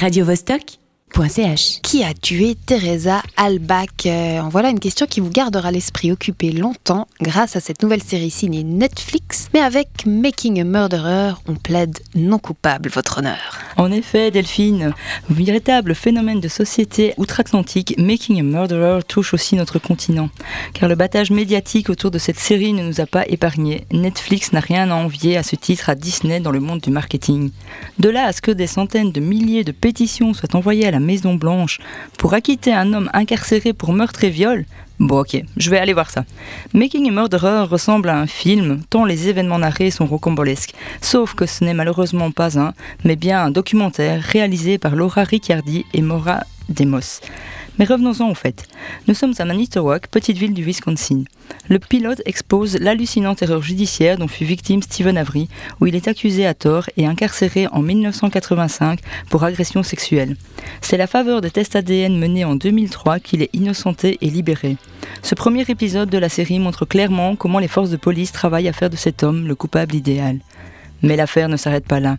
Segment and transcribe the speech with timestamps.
[0.00, 1.80] radiovostok.ch.
[1.82, 7.06] Qui a tué Teresa Albach Euh, Voilà une question qui vous gardera l'esprit occupé longtemps
[7.20, 9.48] grâce à cette nouvelle série signée Netflix.
[9.52, 13.59] Mais avec Making a Murderer, on plaide non coupable, votre honneur.
[13.80, 14.92] En effet, Delphine,
[15.30, 20.28] véritable phénomène de société outre-Atlantique, Making a Murderer touche aussi notre continent.
[20.74, 23.86] Car le battage médiatique autour de cette série ne nous a pas épargnés.
[23.90, 27.52] Netflix n'a rien à envier à ce titre à Disney dans le monde du marketing.
[27.98, 31.00] De là à ce que des centaines de milliers de pétitions soient envoyées à la
[31.00, 31.78] Maison Blanche
[32.18, 34.66] pour acquitter un homme incarcéré pour meurtre et viol,
[35.00, 36.26] Bon ok, je vais aller voir ça.
[36.74, 40.74] Making a Murderer ressemble à un film, tant les événements narrés sont rocambolesques.
[41.00, 45.86] Sauf que ce n'est malheureusement pas un, mais bien un documentaire réalisé par Laura Ricciardi
[45.94, 47.22] et Maura Demos.
[47.80, 48.68] Mais revenons-en au fait.
[49.08, 51.24] Nous sommes à Manitowoc, petite ville du Wisconsin.
[51.70, 55.48] Le pilote expose l'hallucinante erreur judiciaire dont fut victime Stephen Avery,
[55.80, 60.36] où il est accusé à tort et incarcéré en 1985 pour agression sexuelle.
[60.82, 64.76] C'est la faveur des tests ADN menés en 2003 qu'il est innocenté et libéré.
[65.22, 68.74] Ce premier épisode de la série montre clairement comment les forces de police travaillent à
[68.74, 70.40] faire de cet homme le coupable idéal.
[71.02, 72.18] Mais l'affaire ne s'arrête pas là.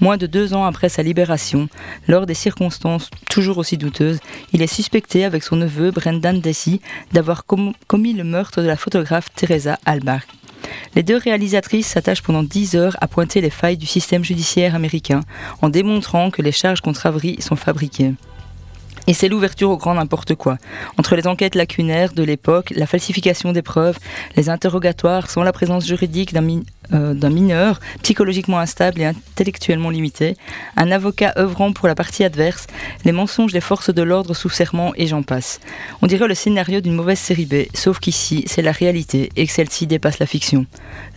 [0.00, 1.68] Moins de deux ans après sa libération,
[2.08, 4.18] lors des circonstances toujours aussi douteuses,
[4.52, 6.80] il est suspecté avec son neveu Brendan Daisy
[7.12, 10.22] d'avoir com- commis le meurtre de la photographe Teresa Albach.
[10.94, 15.20] Les deux réalisatrices s'attachent pendant dix heures à pointer les failles du système judiciaire américain
[15.60, 18.14] en démontrant que les charges contre Avery sont fabriquées.
[19.06, 20.56] Et c'est l'ouverture au grand n'importe quoi.
[20.98, 23.98] Entre les enquêtes lacunaires de l'époque, la falsification des preuves,
[24.36, 26.34] les interrogatoires sans la présence juridique
[26.92, 30.36] euh, d'un mineur, psychologiquement instable et intellectuellement limité,
[30.76, 32.66] un avocat œuvrant pour la partie adverse,
[33.04, 35.60] les mensonges des forces de l'ordre sous serment et j'en passe.
[36.02, 39.52] On dirait le scénario d'une mauvaise série B, sauf qu'ici, c'est la réalité et que
[39.52, 40.66] celle-ci dépasse la fiction.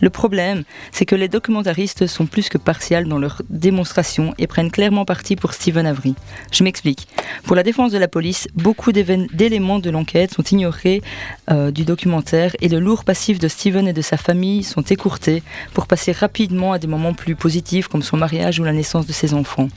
[0.00, 4.70] Le problème, c'est que les documentaristes sont plus que partials dans leur démonstration et prennent
[4.70, 6.14] clairement parti pour Stephen Avery.
[6.52, 7.08] Je m'explique.
[7.44, 11.00] Pour la défense de la police, beaucoup d'éléments de l'enquête sont ignorés
[11.48, 15.44] euh, du documentaire et le lourd passif de Stephen et de sa famille sont écourtés
[15.74, 19.12] pour passer rapidement à des moments plus positifs comme son mariage ou la naissance de
[19.12, 19.68] ses enfants.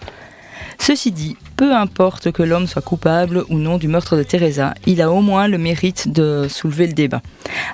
[0.79, 5.01] Ceci dit, peu importe que l'homme soit coupable ou non du meurtre de Teresa, il
[5.01, 7.21] a au moins le mérite de soulever le débat.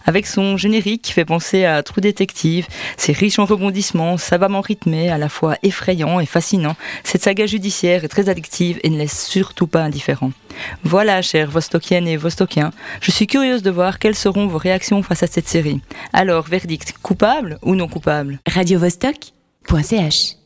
[0.06, 5.10] Avec son générique qui fait penser à True Detective, ses riches en rebondissements, savamment rythmés,
[5.10, 9.28] à la fois effrayant et fascinant, cette saga judiciaire est très addictive et ne laisse
[9.28, 10.32] surtout pas indifférent.
[10.84, 12.72] Voilà, chers Vostokiennes et Vostokiens,
[13.02, 15.82] je suis curieuse de voir quelles seront vos réactions face à cette série.
[16.14, 18.40] Alors, verdict, coupable ou non coupable?
[18.48, 20.37] Radiovostok.ch